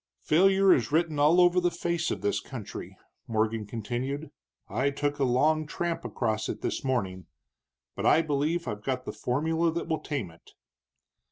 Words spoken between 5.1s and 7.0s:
a long tramp across it this